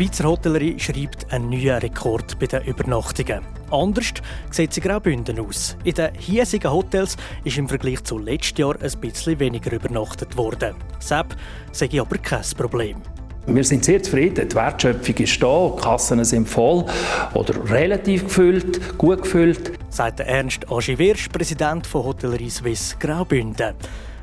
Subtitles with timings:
[0.00, 3.44] Schweizer Hotellerie schreibt einen neuen Rekord bei den Übernachtungen.
[3.70, 4.14] Anders
[4.50, 5.76] sieht sie Graubünden aus.
[5.84, 10.74] In den hiesigen Hotels ist im Vergleich zu letztes Jahr ein bisschen weniger übernachtet worden.
[11.00, 11.36] Sepp
[11.72, 12.96] sage aber kein Problem.
[13.44, 14.48] Wir sind sehr zufrieden.
[14.48, 16.86] Die Wertschöpfung ist da, die Kassen sind voll
[17.34, 19.72] oder relativ gefüllt, gut gefüllt.
[19.90, 23.74] Sagt Ernst Agiviersch, Präsident von Hotellerie Suisse Graubünden.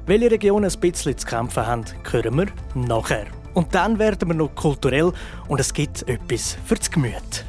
[0.07, 3.27] Welche Regionen ein bisschen zu kämpfen haben, hören wir nachher.
[3.57, 5.11] Und dann werden wir noch kulturell
[5.47, 7.43] und es gibt etwas für das Gemüt.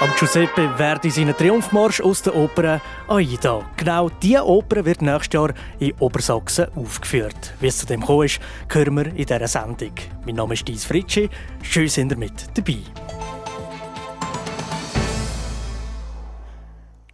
[0.00, 3.60] Am Giuseppe Verdi seinen Triumphmarsch aus der Oper Aida.
[3.76, 7.54] Genau diese Oper wird nächstes Jahr in Obersachsen aufgeführt.
[7.60, 8.40] Wie es zu dem gekommen ist,
[8.72, 9.92] hören wir in dieser Sendung.
[10.26, 11.30] Mein Name ist Dies Fritschi.
[11.62, 12.78] Schön sind ihr mit dabei.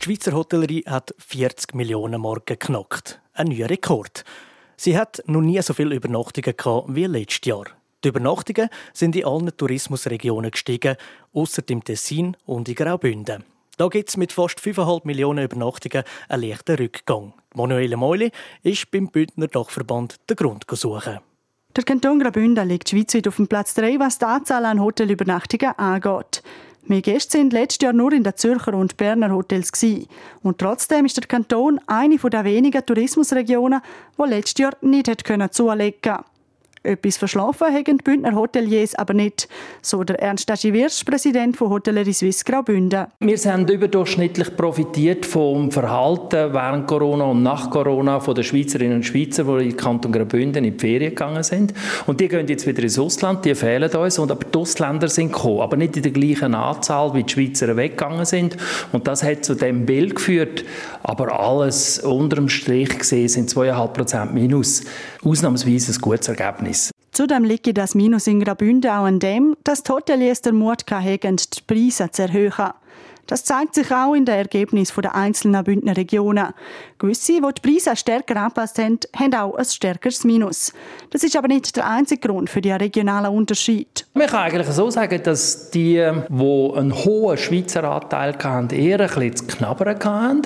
[0.06, 3.20] Die Schweizer Hotellerie hat 40 Millionen Marken geknackt.
[3.32, 4.22] Ein neuer Rekord.
[4.76, 7.64] Sie hat noch nie so viele Übernachtungen gehabt wie letztes Jahr.
[8.04, 10.94] Die Übernachtungen sind in allen Tourismusregionen gestiegen,
[11.32, 13.42] außer im Tessin und in Graubünden.
[13.78, 17.32] Da gibt es mit fast 5,5 Millionen Übernachtungen einen leichten Rückgang.
[17.56, 18.30] Manuele Meuli
[18.62, 21.18] ist beim Bündner Dachverband den Grund suchen.
[21.74, 26.44] Der Kanton Graubünden liegt schweizweit auf dem Platz 3, was die Anzahl an Hotelübernachtungen angeht.
[26.88, 29.72] Mehr Gäste sind letztes Jahr nur in den Zürcher und Berner Hotels.
[29.72, 30.06] Gewesen.
[30.42, 33.80] Und trotzdem ist der Kanton eine der wenigen Tourismusregionen,
[34.16, 35.08] die letztes Jahr nicht
[35.52, 36.35] zulegen konnte.
[36.86, 39.48] Etwas verschlafen haben die Bündner Hoteliers aber nicht,
[39.82, 43.06] so der Ernst Agiviersch, Präsident von Hotellerie Suisse Graubünden.
[43.18, 49.02] Wir haben überdurchschnittlich profitiert vom Verhalten während Corona und nach Corona von den Schweizerinnen und
[49.02, 51.74] Schweizer, die in den Kanton Graubünden in die Ferien gegangen sind.
[52.06, 55.32] Und die gehen jetzt wieder ins Ausland, die fehlen uns, und aber die Ausländer sind
[55.32, 58.56] gekommen, aber nicht in der gleichen Anzahl, wie die Schweizer weggegangen sind.
[58.92, 60.64] Und das hat zu dem Bild geführt,
[61.06, 64.82] aber alles unter dem Strich gesehen sind 2,5 Prozent minus.
[65.24, 66.90] Ausnahmsweise ein gutes Ergebnis.
[67.12, 71.36] Zudem liegt das Minus in Graubünden auch an dem, dass die Hoteliers den Mut hatten,
[71.36, 72.72] die Preise zu erhöhen.
[73.26, 76.52] Das zeigt sich auch in den Ergebnissen der einzelnen Bündner Regionen.
[76.98, 80.72] Gewisse, die die Preise stärker angepasst haben, haben auch ein stärkeres Minus.
[81.10, 84.06] Das ist aber nicht der einzige Grund für die regionalen Unterschied.
[84.14, 89.06] Man kann eigentlich so sagen, dass die, die einen hohen Schweizer Anteil hatten, eher ein
[89.08, 90.42] bisschen zu knabbern hatten,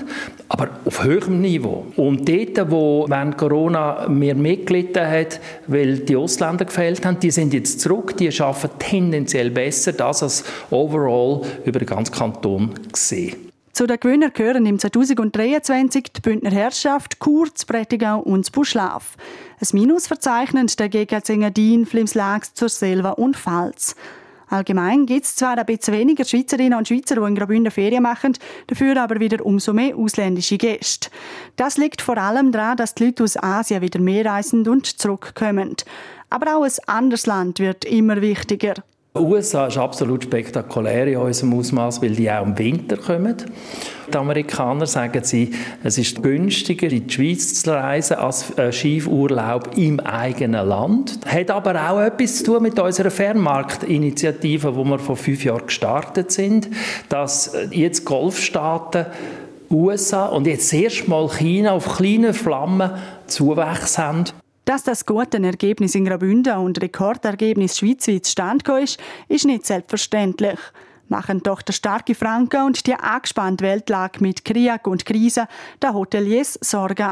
[0.48, 1.86] aber auf höherem Niveau.
[1.96, 7.52] Und dort, wo während Corona mehr mitgelitten hat, weil die Ausländer gefehlt haben, die sind
[7.54, 13.50] jetzt zurück, die arbeiten tendenziell besser, das als overall über den ganzen Kanton gesehen.
[13.72, 19.16] Zu den Gewinnern gehören im 2023 die Bündner Herrschaft, Chur, Prättigau und Buschlaf.
[19.60, 23.94] Ein Minus verzeichnen dagegen Engadin, Flimslax, zur Selva und Pfalz.
[24.48, 28.36] Allgemein gibt es zwar ein bisschen weniger Schweizerinnen und Schweizer, die in Graubünden Ferien machen,
[28.66, 31.08] dafür aber wieder umso mehr ausländische Gäste.
[31.54, 35.76] Das liegt vor allem daran, dass die Leute aus Asien wieder mehr reisen und zurückkommen.
[36.30, 38.74] Aber auch ein anderes Land wird immer wichtiger.
[39.12, 43.34] Die USA ist absolut spektakulär in unserem Ausmaß, weil die auch im Winter kommen.
[44.08, 45.50] Die Amerikaner sagen sie,
[45.82, 51.18] es ist günstiger, in die Schweiz zu reisen als Skiurlaub im eigenen Land.
[51.26, 56.30] Hat aber auch etwas zu tun mit unserer Fernmarktinitiative, wo wir vor fünf Jahren gestartet
[56.30, 56.68] sind,
[57.08, 59.06] dass jetzt Golfstaaten
[59.72, 62.92] USA und jetzt erst mal China auf kleinen Flammen
[63.26, 64.24] Zuwachs haben.
[64.70, 70.60] Dass das gute Ergebnis in Graubünden und Rekordergebnis schweizweit zustande ist, ist nicht selbstverständlich.
[71.08, 75.48] Machen doch der starke Franken und die angespannte Weltlage mit Krieg und Krise
[75.82, 77.10] der Hoteliers Sorgen.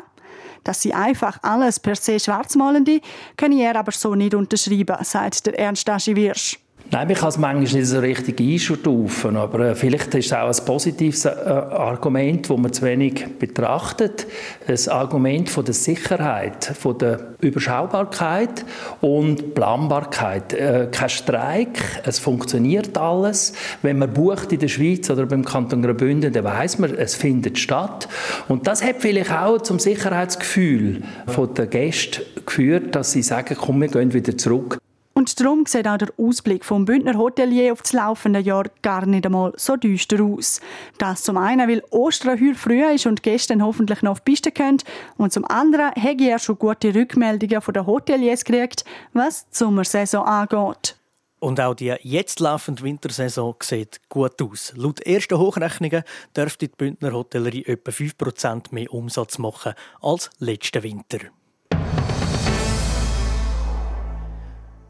[0.63, 3.01] Dass sie einfach alles per se schwarz malen,
[3.37, 6.61] können er aber so nicht unterschreiben, sagt der Ernst Aschi-Wirsch.
[6.91, 10.49] Nein, man kann es manchmal nicht so richtig einstufen, aber äh, vielleicht ist es auch
[10.49, 14.27] ein positives äh, Argument, das man zu wenig betrachtet.
[14.67, 18.65] Ein Argument von der Sicherheit, von der Überschaubarkeit
[19.03, 20.55] und Planbarkeit.
[20.55, 23.53] Äh, kein Streik, es funktioniert alles.
[23.83, 27.59] Wenn man bucht in der Schweiz oder beim Kanton Graubünden, dann weiß man, es findet
[27.59, 28.09] statt.
[28.49, 31.03] Und das hat vielleicht auch zum Sicherheitsgefühl
[31.55, 34.79] der Gäste geführt, dass sie sagen, komm, wir gehen wieder zurück.
[35.19, 39.27] Und darum sieht auch der Ausblick vom Bündner Hotelier auf das laufende Jahr gar nicht
[39.27, 40.61] einmal so düster aus.
[40.99, 44.53] Das zum einen, weil Ostern heute früh ist und gestern hoffentlich noch auf die Piste
[44.53, 44.79] können.
[45.17, 50.25] Und zum anderen habe er schon gute Rückmeldungen von den Hoteliers gekriegt, was die Sommersaison
[50.25, 50.95] angeht.
[51.41, 54.73] Und auch die jetzt laufende Wintersaison sieht gut aus.
[54.77, 56.05] Laut ersten Hochrechnungen
[56.37, 61.19] dürfte die Bündner Hotellerie etwa 5% mehr Umsatz machen als letzten Winter.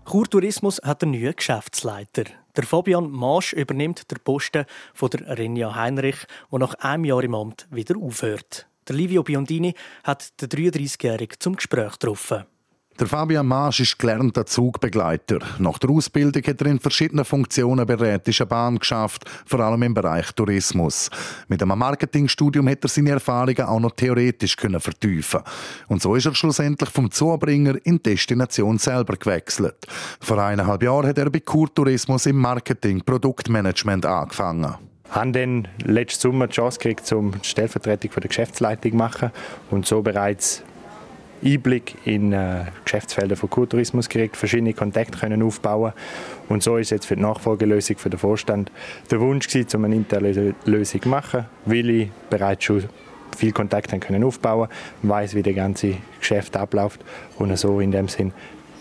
[0.08, 2.24] Kurtourismus hat einen neuen Geschäftsleiter.
[2.56, 4.64] Der Fabian Maasch übernimmt den Posten
[4.94, 6.16] von der Renja Heinrich,
[6.50, 8.66] der nach einem Jahr im Amt wieder aufhört.
[8.88, 9.74] Der Livio Biondini
[10.04, 12.46] hat den 33-Jährigen zum Gespräch getroffen.
[12.98, 15.38] Der Fabian Maasch ist gelernter Zugbegleiter.
[15.60, 19.84] Nach der Ausbildung hat er in verschiedenen Funktionen bei der Rätischen Bahn geschafft, vor allem
[19.84, 21.08] im Bereich Tourismus.
[21.46, 25.42] Mit einem Marketingstudium hat er seine Erfahrungen auch noch theoretisch können vertiefen.
[25.86, 29.86] Und so ist er schlussendlich vom Zubringer in die Destination selber gewechselt.
[30.20, 34.74] Vor eineinhalb Jahren hat er bei Kurtourismus im Marketing Produktmanagement angefangen.
[35.08, 39.30] Ich habe dann letzten Sommer die Chance gekriegt, die Stellvertretung der Geschäftsleitung zu machen
[39.70, 40.64] und so bereits
[41.44, 45.92] Einblick in äh, Geschäftsfelder von Kultourismus gekriegt, verschiedene Kontakte können aufbauen
[46.48, 48.70] und so ist jetzt für die Nachfolgelösung für den Vorstand
[49.10, 52.84] der Wunsch gewesen, um eine interne Lösung zu machen, weil ich bereits schon
[53.36, 54.68] viel Kontakt haben können aufbauen,
[55.02, 57.04] weiß wie der ganze Geschäft abläuft
[57.38, 58.32] und so in dem Sinn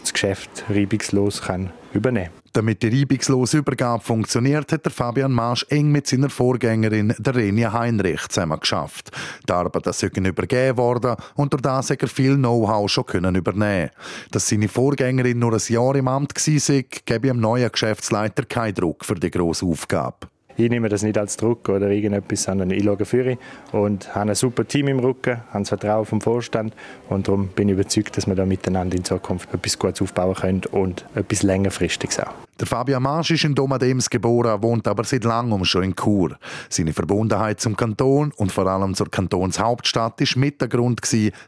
[0.01, 2.37] das Geschäft reibungslos kann übernehmen.
[2.53, 7.73] Damit die reibungslose Übergabe funktioniert, hat der Fabian Marsch eng mit seiner Vorgängerin, der Renia
[7.73, 9.11] Heinrich, zusammen geschafft.
[9.47, 13.91] Die Arbeiten sind übergeben worden und durch hat er viel Know-how schon können übernehmen.
[14.31, 19.05] Dass seine Vorgängerin nur ein Jahr im Amt war, gebe ihm neuen Geschäftsleiter keinen Druck
[19.05, 20.27] für die grosse Aufgabe
[20.57, 23.38] ich nehme das nicht als Druck oder irgendetwas, sondern ich schaue für
[23.71, 26.74] und habe ein super Team im Rücken, habe das Vertrauen vom Vorstand
[27.09, 30.62] und darum bin ich überzeugt, dass wir da miteinander in Zukunft etwas Gutes aufbauen können
[30.71, 32.33] und etwas längerfristiges auch.
[32.59, 36.38] Der Fabian Marsch ist in Domadems geboren, wohnt aber seit langem schon in Chur.
[36.69, 41.01] Seine Verbundenheit zum Kanton und vor allem zur Kantonshauptstadt war mit der Grund,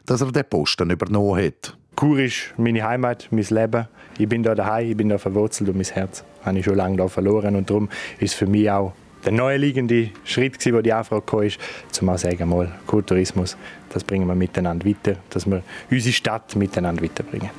[0.06, 1.76] dass er den Posten übernommen hat.
[1.98, 3.88] Chur ist meine Heimat, mein Leben.
[4.18, 6.96] Ich bin da daheim, ich bin da verwurzelt und mein Herz habe ich schon lange
[6.96, 8.92] da verloren und darum ist für mich auch
[9.24, 11.58] der naheliegende Schritt, gewesen, wo die Anfrage kam, ist,
[12.02, 13.56] mal sagen, mal, Kulturismus,
[13.90, 17.50] das bringen wir miteinander weiter, dass wir unsere Stadt miteinander weiterbringen.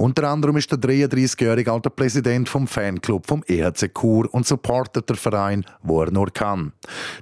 [0.00, 5.16] Unter anderem ist der 33-jährige alter Präsident vom Fanclub vom EHC Chur und supportet den
[5.16, 6.72] Verein, wo er nur kann.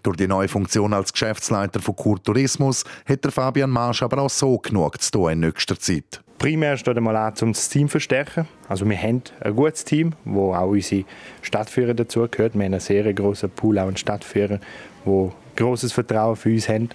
[0.03, 4.29] Durch die neue Funktion als Geschäftsleiter von Chur Tourismus hat der Fabian Marsch aber auch
[4.29, 6.21] so genug zu tun in nächster Zeit.
[6.39, 8.47] Primär steht einmal an, um das Team zu verstärken.
[8.69, 11.05] Also wir haben ein gutes Team, wo auch unsere
[11.41, 12.55] Stadtführer dazugehört.
[12.55, 14.61] Wir haben einen sehr grossen Pool an Stadtführern,
[15.05, 16.91] wo großes Vertrauen für uns haben.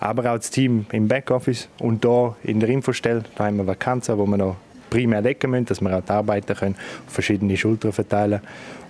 [0.00, 4.16] Aber auch das Team im Backoffice und hier in der Infostelle, da haben wir Vakanzen,
[4.16, 4.56] wo wir noch
[4.88, 6.76] primär decken müssen, dass wir auch die Arbeiter können
[7.06, 8.40] verschiedene Schultern verteilen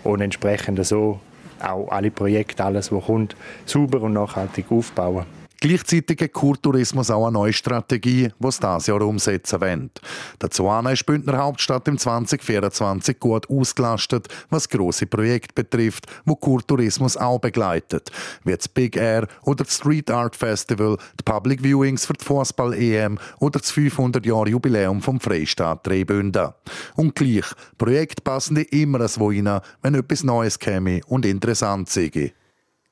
[0.05, 1.21] und entsprechend so
[1.61, 5.25] auch alle Projekte, alles, was kommt, sauber und nachhaltig aufbauen.
[5.61, 9.91] Gleichzeitig hat Kurtourismus auch eine neue Strategie, die es dieses Jahr umsetzen will.
[10.39, 17.39] Dazu ist Bündner Hauptstadt im 2024 gut ausgelastet, was grosse Projekte betrifft, wo Kurtourismus auch
[17.39, 18.11] begleitet,
[18.45, 23.19] wie das Big Air oder das Street Art Festival, die Public Viewings für die Fußball-EM
[23.41, 26.51] oder das 500-Jahr-Jubiläum vom Freistaat Drehbünden.
[26.97, 27.47] Und gleich,
[27.79, 32.33] Projekte passen immer so rein, wenn etwas Neues käme und interessant sei.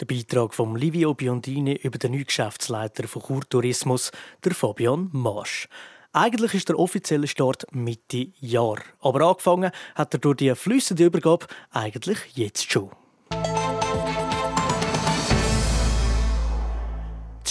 [0.00, 4.10] Der Beitrag von Livio Biondini über den neuen Geschäftsleiter von Kurtourismus,
[4.42, 5.68] der Fabian Marsch.
[6.12, 11.46] Eigentlich ist der offizielle Start Mitte Jahr, aber angefangen hat er durch die flüssende Übergabe
[11.70, 12.90] eigentlich jetzt schon.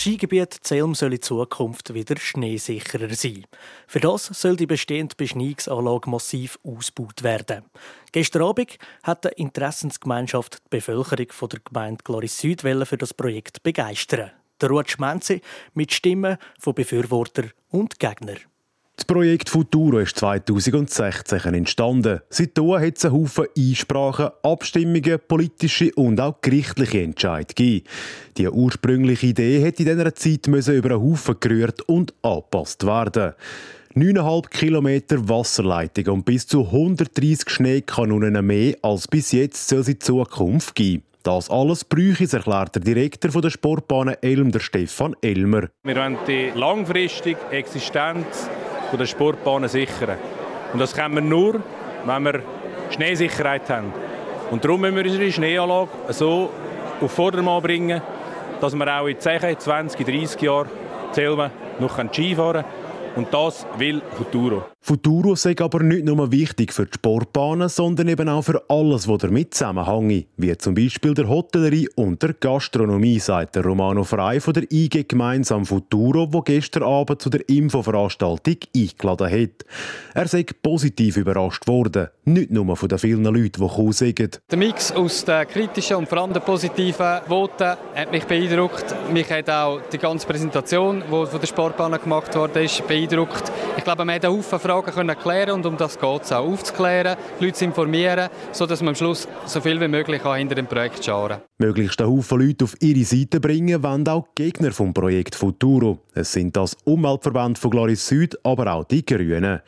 [0.03, 3.45] Skigebiet Zelm soll in Zukunft wieder schneesicherer sein.
[3.87, 7.63] Für das soll die bestehende Beschneiungsanlage massiv ausgebaut werden.
[8.11, 13.63] Gestern Abend hat die Interessensgemeinschaft die Bevölkerung von der Gemeinde Gloris Süd für das Projekt
[13.63, 14.31] begeistern.
[14.59, 15.39] Der Ruud Schmenzi
[15.73, 18.39] mit Stimmen von Befürwortern und Gegnern.
[19.03, 22.21] Das Projekt Futuro ist 2016 entstanden.
[22.29, 27.85] Seitdem hat es einen Haufen Einsprachen, Abstimmungen, politische und auch gerichtliche Entscheidungen gegeben.
[28.37, 33.33] Die ursprüngliche Idee hätte in dieser Zeit über einen Haufen gerührt und angepasst werden.
[33.93, 39.99] 9,5 Kilometer Wasserleitung und bis zu 130 Schneekanonen mehr als bis jetzt soll es in
[39.99, 41.03] Zukunft geben.
[41.23, 45.67] Das alles bräuchte erklärt der Direktor der Sportbahnen Elm, der Stefan Elmer.
[45.83, 48.49] Wir wollen die langfristige Existenz
[48.97, 50.17] der Sportbahnen sichern.
[50.73, 51.61] Und das können wir nur,
[52.05, 52.41] wenn wir
[52.89, 53.93] Schneesicherheit haben.
[54.51, 56.49] Und darum müssen wir unsere Schneeanlage so
[57.01, 58.01] auf Vordermann bringen,
[58.61, 60.69] dass wir auch in 10, 20, 30 Jahren
[61.11, 62.82] Zelmen noch Ski fahren können.
[63.15, 64.63] Und das will Futuro.
[64.81, 69.19] Futuro sei aber nicht nur wichtig für die Sportbahnen, sondern eben auch für alles, was
[69.19, 74.53] damit zusammenhängt, wie zum Beispiel der Hotellerie und der Gastronomie, sagt der Romano Frei von
[74.53, 79.65] der IG Gemeinsam Futuro, wo gestern Abend zu der Infoveranstaltung eingeladen hat.
[80.15, 84.41] Er sei positiv überrascht worden, nicht nur von den vielen Leuten, die gekommen sind.
[84.51, 88.93] Der Mix aus den kritischen und vor allem den positiven Voten hat mich beeindruckt.
[89.13, 93.02] Mich hat auch die ganze Präsentation, die von der Sportbahn gemacht wurde, beeindruckt.
[93.03, 97.17] Ich glaube, man einen Haufen Fragen können klären und um das geht es auch, aufzuklären,
[97.39, 101.03] die Leute zu informieren, sodass man am Schluss so viel wie möglich hinter dem Projekt
[101.03, 105.99] scharen Möglichst einen Haufen Leute auf ihre Seite bringen, wollen auch Gegner vom Projekt Futuro.
[106.15, 109.61] Es sind das Umweltverband von Glaris Süd, aber auch die Grünen.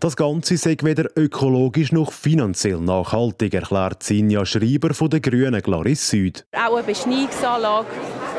[0.00, 6.08] Das Ganze sei weder ökologisch noch finanziell nachhaltig, erklärt Sinja Schreiber von der Grünen Glaris
[6.08, 6.46] Süd.
[6.52, 7.86] Auch eine Beschneiungsanlage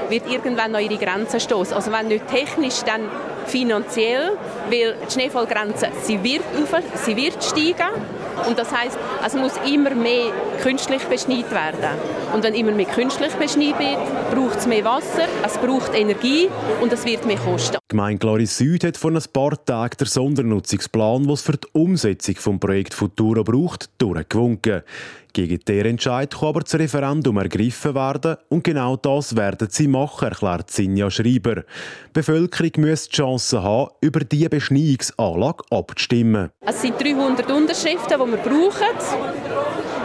[0.10, 1.76] wird irgendwann an ihre Grenzen stoßen.
[1.76, 3.02] Also wenn nicht technisch, dann
[3.46, 4.32] finanziell,
[4.70, 7.94] weil die Schneefallgrenze sie wird, auf, sie wird steigen
[8.46, 11.98] und das heißt, es muss immer mehr künstlich beschneit werden.
[12.34, 16.50] Und wenn immer mehr künstlich beschneit wird, braucht es mehr Wasser, es braucht Energie
[16.82, 17.76] und es wird mehr kosten.
[17.76, 22.36] Die Gemeinde Glaris Süd hat vor ein paar Tagen den Sondernutzungsplan, was für die Umsetzung
[22.36, 24.84] des Projekts Futura braucht, durchgewunken.
[25.38, 30.30] Gegen den Entscheid kann aber das Referendum ergriffen werden und genau das werden sie machen,
[30.30, 31.58] erklärt Sinja Schreiber.
[31.58, 31.64] Die
[32.12, 36.50] Bevölkerung müsse die Chance haben, über diese Beschneiungsanlage abzustimmen.
[36.62, 38.98] Es sind 300 Unterschriften, die wir brauchen.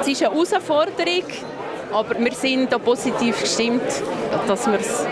[0.00, 1.24] Es ist eine Herausforderung.
[1.92, 3.82] Aber wir sind da positiv gestimmt,
[4.46, 5.04] dass wir es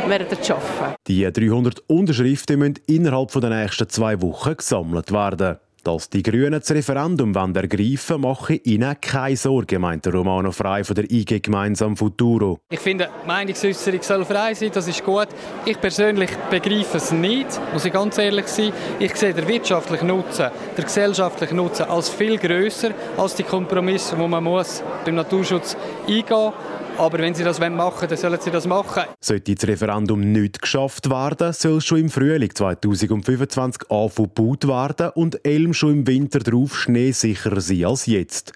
[0.47, 0.95] schaffen werden.
[1.07, 5.59] Die 300 Unterschriften müssen innerhalb der nächsten zwei Wochen gesammelt werden.
[5.83, 11.11] Dass die Grünen das Referendum ergreifen mache ihnen keine Sorge, meint Romano Frei von der
[11.11, 12.61] IG Gemeinsam Futuro.
[12.69, 15.29] Ich finde, Meinungsäußerung soll frei sein, das ist gut.
[15.65, 18.73] Ich persönlich begreife es nicht, muss ich ganz ehrlich sein.
[18.99, 24.29] Ich sehe den wirtschaftlichen Nutzen, den gesellschaftlichen Nutzen als viel grösser als die Kompromisse, die
[24.29, 26.53] man muss beim Naturschutz eingehen muss.
[27.01, 29.05] Aber wenn sie das machen wollen, dann sollen sie das machen.
[29.21, 35.43] Sollte das Referendum nicht geschafft werden, soll es schon im Frühling 2025 angebaut werden und
[35.43, 38.53] Elm schon im Winter darauf schneesicherer sein als jetzt.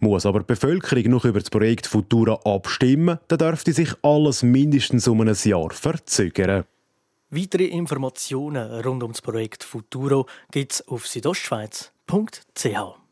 [0.00, 5.06] Muss aber die Bevölkerung noch über das Projekt Futura abstimmen, dann dürfte sich alles mindestens
[5.06, 6.64] um ein Jahr verzögern.
[7.30, 13.03] Weitere Informationen rund um das Projekt Futuro gibt es auf südostschweiz.ch.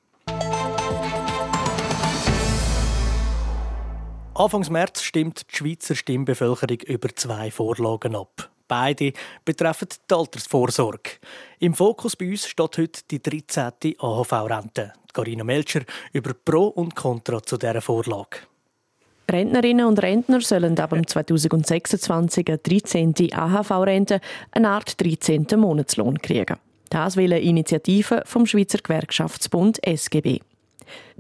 [4.35, 8.51] Anfangs März stimmt die Schweizer Stimmbevölkerung über zwei Vorlagen ab.
[8.67, 9.13] Beide
[9.45, 11.11] betreffen die Altersvorsorge.
[11.59, 13.95] Im Fokus bei uns steht heute die 13.
[13.99, 14.95] AHV-Rente.
[15.13, 15.83] Carina Melcher
[16.15, 18.39] über Pro und Contra zu dieser Vorlage.
[19.31, 23.15] Rentnerinnen und Rentner sollen ab 2026 eine 13.
[23.35, 24.21] AHV-Rente,
[24.53, 25.47] eine Art 13.
[25.57, 26.57] Monatslohn kriegen.
[26.89, 30.41] Das will eine Initiative vom Schweizer Gewerkschaftsbund SGB.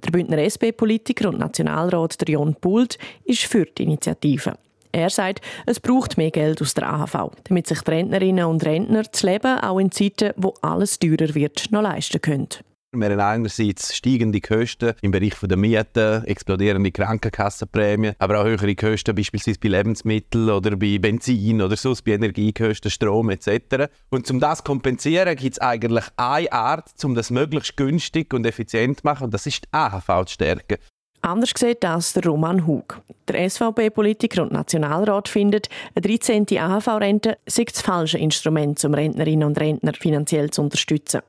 [0.05, 4.55] Der Bündner SP-Politiker und Nationalrat Jon Pult ist für die Initiative.
[4.91, 9.05] Er sagt, es braucht mehr Geld aus der AHV, damit sich die Rentnerinnen und Rentner
[9.05, 12.49] das Leben auch in Zeiten, wo alles teurer wird, noch leisten können.
[12.95, 19.15] Wir haben einerseits steigende Kosten im Bereich der Mieten, explodierende Krankenkassenprämien, aber auch höhere Kosten
[19.15, 23.87] beispielsweise bei Lebensmitteln oder bei Benzin oder sonst bei Energiekosten, Strom etc.
[24.11, 28.45] Und um das zu kompensieren, gibt es eigentlich eine Art, um das möglichst günstig und
[28.45, 30.77] effizient zu machen, und das ist die AHV zu stärken.
[31.23, 33.01] Anders sieht das der Roman Hug.
[33.27, 36.47] Der SVP-Politiker und Nationalrat findet, eine 13.
[36.59, 41.23] AHV-Rente sei das falsche Instrument, um Rentnerinnen und Rentner finanziell zu unterstützen.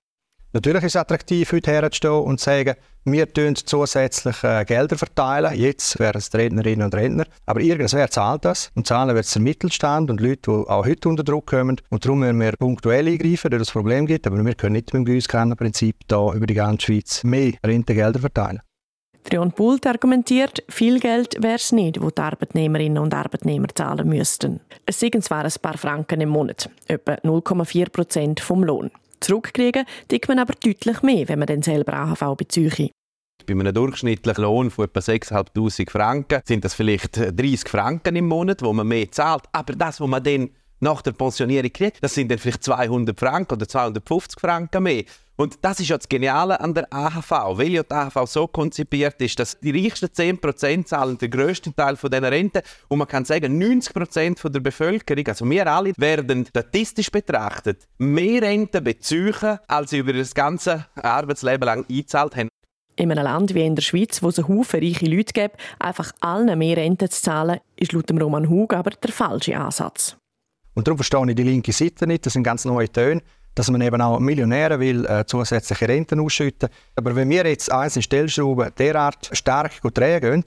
[0.55, 5.55] Natürlich ist es attraktiv, heute herzustehen und zu sagen, wir tun zusätzlich äh, Gelder verteilen.
[5.55, 7.25] Jetzt wären es die Rednerinnen und Redner.
[7.47, 8.71] Aber irgendwer zahlt das.
[8.75, 11.81] Und zahlen wird es der Mittelstand und Leute, die auch heute unter Druck kommen.
[11.89, 14.27] Und darum müssen wir punktuell eingreifen, dass es Problem gibt.
[14.27, 18.61] Aber wir können nicht mit dem Gießkannenprinzip da über die ganze Schweiz mehr Rentengelder verteilen.
[19.23, 24.59] Trion Pult argumentiert, viel Geld wäre es nicht, wo die Arbeitnehmerinnen und Arbeitnehmer zahlen müssten.
[24.85, 28.91] Es sind zwar ein paar Franken im Monat, etwa 0,4 Prozent vom Lohn.
[29.23, 32.89] Zurückkriegen tut man aber deutlich mehr, wenn man dann selber AHV beziehe.
[33.45, 38.61] Bei einem durchschnittlichen Lohn von etwa 6'500 Franken sind das vielleicht 30 Franken im Monat,
[38.61, 39.43] wo man mehr zahlt.
[39.51, 40.49] Aber das, was man dann
[40.79, 45.03] nach der Pensionierung kriegt, das sind dann vielleicht 200 Franken oder 250 Franken mehr.
[45.35, 49.19] Und das ist ja das Geniale an der AHV, weil ja die AHV so konzipiert
[49.19, 53.25] ist, dass die reichsten 10% zahlen den grössten Teil von dieser Rente und man kann
[53.25, 59.89] sagen, 90% von der Bevölkerung, also wir alle, werden statistisch betrachtet mehr Rente beziehen, als
[59.89, 62.49] sie über das ganze Arbeitsleben lang eingezahlt haben.
[62.95, 66.11] In einem Land wie in der Schweiz, wo es einen Haufen reiche Leute gibt, einfach
[66.19, 70.15] allen mehr Rente zu zahlen, ist laut dem Roman Hug aber der falsche Ansatz.
[70.75, 72.25] Und darum verstehe ich die linke Seite nicht.
[72.25, 73.21] Das sind ganz neue Töne.
[73.55, 76.69] Dass man eben auch Millionären will äh, zusätzliche Renten ausschütten.
[76.95, 80.43] Aber wenn wir jetzt einzelne Stellschrauben derart stark drehen gehen,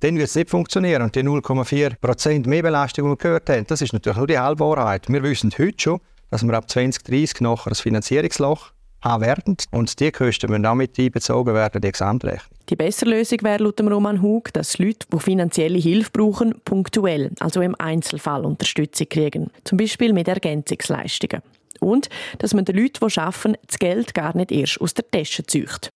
[0.00, 1.02] dann wird es nicht funktionieren.
[1.02, 5.08] Und die 0,4% Mehrbelastung, die wir gehört haben, das ist natürlich nur die Halbwahrheit.
[5.08, 9.56] Wir wissen heute schon, dass wir ab 2030 nachher ein Finanzierungsloch haben werden.
[9.70, 12.52] Und die Kosten müssen auch mit einbezogen werden, die Gesamtrechnung.
[12.68, 17.60] Die bessere Lösung wäre laut Roman Hug, dass Leute, die finanzielle Hilfe brauchen, punktuell, also
[17.60, 19.50] im Einzelfall Unterstützung kriegen.
[19.64, 21.42] Zum Beispiel mit Ergänzungsleistungen.
[21.82, 22.08] Und
[22.38, 25.90] dass man den Leuten, die arbeiten, das Geld gar nicht erst aus der Tasche zieht.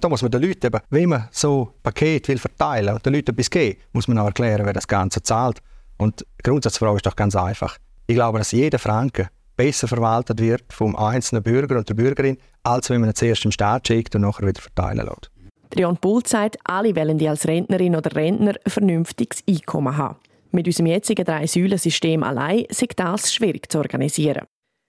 [0.00, 3.14] Da muss man den Leuten eben, wenn man so ein Paket will verteilen und den
[3.14, 5.60] Leuten etwas geben, muss man auch erklären, wer das Ganze zahlt.
[5.96, 7.78] Und die Grundsatzfrage ist doch ganz einfach.
[8.06, 12.90] Ich glaube, dass jeder Franken besser verwaltet wird vom einzelnen Bürger und der Bürgerin, als
[12.90, 15.30] wenn man ihn zuerst im Staat schickt und nachher wieder verteilen lässt.
[15.74, 20.16] Jan Bull sagt, alle wollen die als Rentnerin oder Rentner ein vernünftiges Einkommen haben.
[20.50, 24.46] Mit unserem jetzigen Drei-Säulen-System allein ist das schwierig zu organisieren.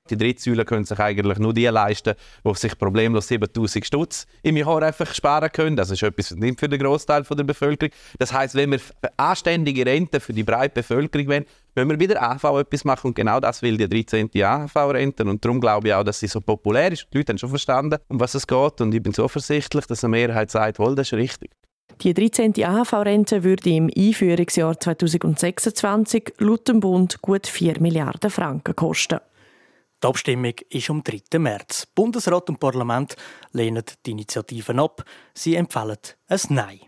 [0.10, 4.58] Die dritte Säule können sich eigentlich nur die leisten, die sich problemlos 7000 Stutz im
[4.58, 5.76] Jahr einfach sparen können.
[5.76, 7.94] Das ist etwas nicht für den Großteil der Bevölkerung.
[8.18, 8.80] Das heißt, wenn wir
[9.18, 13.08] anständige Renten für die breite Bevölkerung wollen, müssen wir bei der AHV etwas machen.
[13.08, 14.30] Und genau das will die 13.
[14.36, 15.24] AHV-Rente.
[15.24, 17.08] Und darum glaube ich auch, dass sie so populär ist.
[17.14, 18.82] Die Leute haben schon verstanden, um was es geht.
[18.82, 21.52] Und ich bin zuversichtlich, dass eine Mehrheit sagt, wohl, das ist richtig.
[22.02, 22.54] Die 13.
[22.64, 29.20] AHV-Rente würde im Einführungsjahr 2026 laut dem Bund gut 4 Milliarden Franken kosten.
[30.02, 31.40] Die Abstimmung ist am 3.
[31.40, 31.86] März.
[31.94, 33.18] Bundesrat und Parlament
[33.52, 35.04] lehnen die Initiativen ab.
[35.34, 35.98] Sie empfehlen
[36.30, 36.80] ein Nein.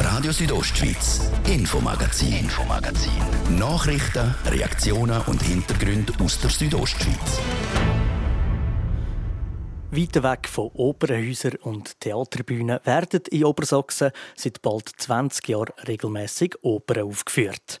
[0.00, 3.12] Radio Südostschweiz, Infomagazin, Infomagazin.
[3.56, 7.40] Nachrichten, Reaktionen und Hintergründe aus der Südostschweiz.
[9.92, 17.04] Weiter weg von Opernhäusern und Theaterbühnen werden in Obersachsen seit bald 20 Jahren regelmäßig Opern
[17.04, 17.78] aufgeführt.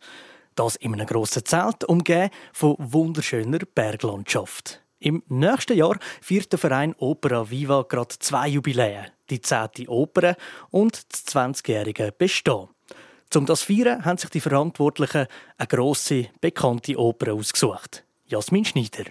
[0.56, 4.82] Das in einem grossen Zelt, umgeben von wunderschöner Berglandschaft.
[4.98, 9.06] Im nächsten Jahr feiert der Verein Opera Viva gerade zwei Jubiläen.
[9.28, 9.88] Die 10.
[9.88, 10.34] Oper
[10.70, 12.68] und das 20-jährige Bestehen.
[13.34, 15.26] Um das feiern, haben sich die Verantwortlichen
[15.58, 18.04] eine grosse, bekannte Oper ausgesucht.
[18.24, 19.04] Jasmin Schneider.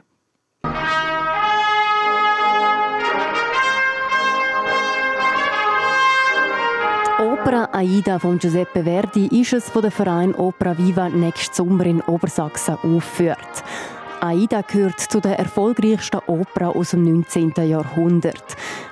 [7.46, 12.02] Opera Aida von Giuseppe Verdi ist es, wo der Verein Opera Viva nächsten Sommer in
[12.02, 13.38] Obersachsen aufführt.
[14.26, 17.54] Aida gehört zu den erfolgreichsten Opern aus dem 19.
[17.68, 18.44] Jahrhundert.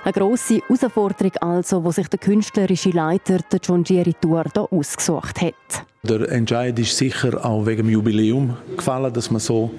[0.04, 5.84] Eine grosse Herausforderung also, wo sich der künstlerische Leiter der John Gieri hier ausgesucht hat.
[6.04, 9.70] Der Entscheid ist sicher auch wegen dem Jubiläum gefallen, dass man so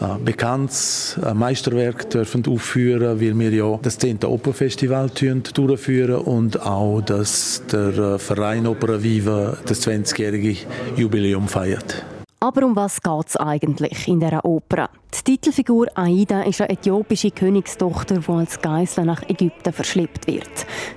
[0.00, 4.24] ein äh, bekanntes Meisterwerk dürfen aufführen, weil wir ja das 10.
[4.24, 10.56] Opernfestival durchführen und auch, dass der äh, Verein Opera Viva das 20-jährige
[10.96, 12.04] Jubiläum feiert.
[12.42, 14.88] Aber um was geht es eigentlich in dieser Oper?
[15.14, 20.48] Die Titelfigur Aida ist eine äthiopische Königstochter, die als Geisel nach Ägypten verschleppt wird.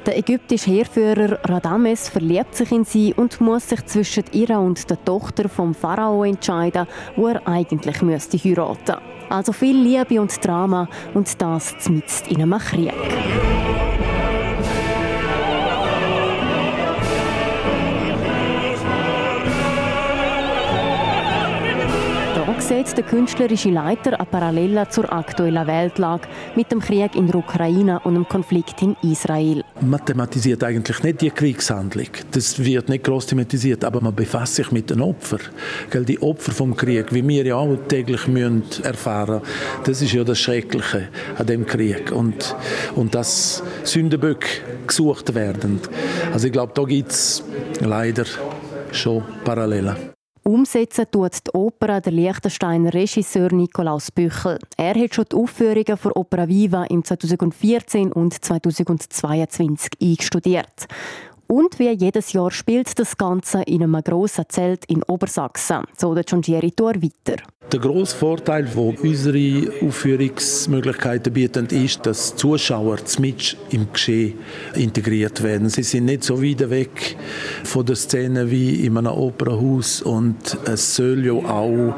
[0.06, 5.04] Der ägyptische Heerführer Radames verliebt sich in sie und muss sich zwischen ihr und der
[5.04, 9.02] Tochter vom Pharao entscheiden, wo er eigentlich müsste heiraten.
[9.30, 12.94] Also viel Liebe und Drama und das mitten in einem Krieg.
[22.68, 28.00] Sieht der künstlerische Leiter eine Parallele zur aktuellen Weltlage mit dem Krieg in der Ukraine
[28.04, 29.64] und dem Konflikt in Israel.
[29.82, 32.08] Man thematisiert eigentlich nicht die Kriegshandlung.
[32.32, 35.42] Das wird nicht groß thematisiert, aber man befasst sich mit den Opfern.
[35.94, 39.42] Die Opfer vom Krieg, wie wir ja auch täglich müssen erfahren
[39.84, 42.12] das ist ja das Schreckliche an dem Krieg.
[42.12, 42.56] Und,
[42.96, 44.48] und dass Sündenböcke
[44.88, 45.80] gesucht werden.
[46.32, 47.44] Also ich glaube, da gibt es
[47.80, 48.26] leider
[48.92, 50.13] schon Parallelen.
[50.46, 54.60] Umsetzen tut die Oper der Liechtensteiner Regisseur Nikolaus Büchel.
[54.76, 60.88] Er hat schon die Aufführungen für Opera Viva im 2014 und 2022 eingestudiert.
[61.56, 66.24] Und wie jedes Jahr spielt das Ganze in einem grossen Zelt in Obersachsen, so der
[66.24, 67.44] Giangieri Tour weiter.
[67.72, 74.40] Der grosse Vorteil, den unsere Aufführungsmöglichkeiten bieten, ist, dass Zuschauer mit im Geschehen
[74.74, 75.70] integriert werden.
[75.70, 77.18] Sie sind nicht so weit weg
[77.64, 81.94] von der Szene wie in einem Opernhaus und es soll ja auch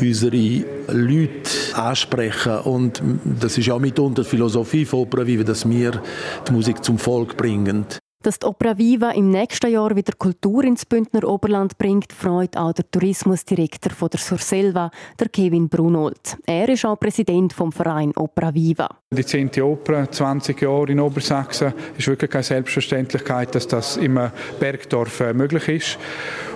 [0.00, 3.02] unsere Leute ansprechen und
[3.38, 7.84] das ist auch mitunter die Philosophie von Opera, wie wir die Musik zum Volk bringen.
[8.22, 12.72] Dass die Opera Viva im nächsten Jahr wieder Kultur ins Bündner Oberland bringt, freut auch
[12.72, 16.36] der Tourismusdirektor von der Surselva, der Kevin Brunold.
[16.46, 18.88] Er ist auch Präsident vom Verein Opera Viva.
[19.10, 19.50] Die 10.
[19.60, 24.20] Oper, 20 Jahre in Obersachsen, ist wirklich keine Selbstverständlichkeit, dass das im
[24.60, 25.98] Bergdorf äh, möglich ist.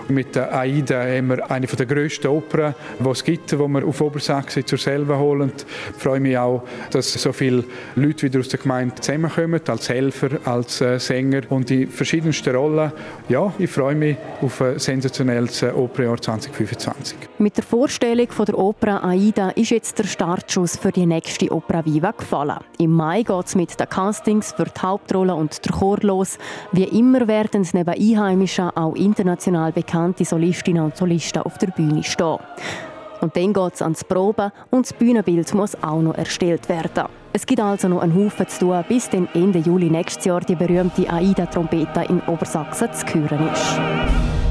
[0.08, 4.00] Mit der AIDA haben wir eine der grössten Opern, die es gibt, die wir auf
[4.00, 5.52] Obersachsen zur selber holen.
[5.96, 7.64] Ich freue mich auch, dass so viele
[7.96, 12.92] Leute wieder aus der Gemeinde zusammenkommen, als Helfer, als äh, Sänger und in verschiedensten Rollen.
[13.28, 17.16] Ja, ich freue mich auf ein sensationelles Opernjahr 2025.
[17.38, 21.84] Mit der Vorstellung von der Opera AIDA ist jetzt der Startschuss für die nächste Opera
[21.84, 22.58] Viva gefallen.
[22.78, 26.38] Im Mai geht es mit den Castings für die Hauptrolle und der Chor los.
[26.72, 32.02] Wie immer werden neben Einheimischen auch international bekannt bekannte Solistinnen und Solisten auf der Bühne
[32.02, 32.38] stehen.
[33.20, 37.04] Und dann geht es ans Proben und das Bühnenbild muss auch noch erstellt werden.
[37.32, 40.54] Es gibt also noch einen Haufen zu tun, bis dann Ende Juli nächstes Jahr die
[40.54, 44.45] berühmte AIDA-Trompete in Obersachsen zu hören ist.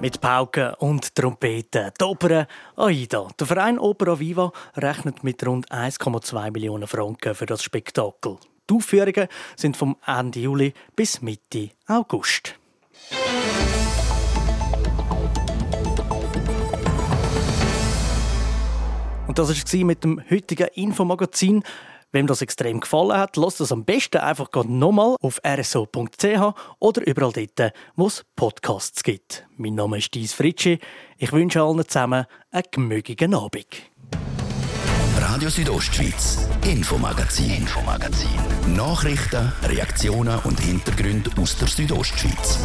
[0.00, 1.90] Mit Pauken und Trompeten.
[2.00, 3.26] Die Oper AIDA.
[3.36, 8.36] Der Verein Opera Viva rechnet mit rund 1,2 Millionen Franken für das Spektakel.
[8.70, 12.54] Die Aufführungen sind vom Ende Juli bis Mitte August.
[19.26, 21.64] Und das war mit dem heutigen Infomagazin.
[22.10, 27.32] Wem das extrem gefallen hat, lasst das am besten einfach nochmal auf rso.ch oder überall
[27.32, 29.46] dort, wo es Podcasts gibt.
[29.58, 30.78] Mein Name ist Dies Fritschi.
[31.18, 33.66] Ich wünsche allen zusammen einen gemütlichen Abend.
[35.20, 38.40] Radio Südostschweiz, Infomagazin, Infomagazin.
[38.74, 42.60] Nachrichten, Reaktionen und Hintergründe aus der Südostschweiz.